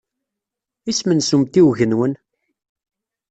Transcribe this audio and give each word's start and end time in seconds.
Isem-nnes 0.89 1.31
umtiweg-nwen? 1.35 2.13